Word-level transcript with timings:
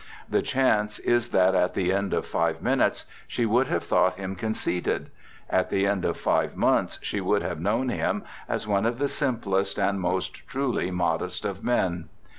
The 0.27 0.41
chance 0.41 0.97
is 0.97 1.29
that 1.29 1.53
at 1.53 1.75
the 1.75 1.93
end 1.93 2.11
of 2.11 2.25
five 2.25 2.59
minutes 2.63 3.05
she 3.27 3.45
would 3.45 3.67
have 3.67 3.83
thought 3.83 4.15
him 4.15 4.35
conceited. 4.35 5.11
At 5.47 5.69
the 5.69 5.85
end 5.85 6.05
of 6.05 6.17
five 6.17 6.55
months 6.55 6.97
she 7.03 7.21
would 7.21 7.43
have 7.43 7.59
known 7.59 7.89
him 7.89 8.23
as 8.49 8.67
one 8.67 8.87
of 8.87 8.97
the 8.97 9.07
simplest 9.07 9.77
and 9.77 10.01
most 10.01 10.47
truly 10.47 10.89
modest 10.89 11.45
of 11.45 11.63
men. 11.63 12.09